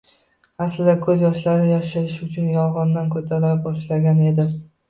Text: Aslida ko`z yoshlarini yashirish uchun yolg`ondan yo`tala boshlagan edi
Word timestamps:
Aslida 0.65 0.95
ko`z 1.03 1.17
yoshlarini 1.25 1.69
yashirish 1.75 2.17
uchun 2.29 2.49
yolg`ondan 2.57 3.15
yo`tala 3.19 3.53
boshlagan 3.69 4.27
edi 4.33 4.49